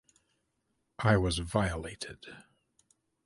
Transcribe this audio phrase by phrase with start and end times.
[0.97, 2.25] I was violated.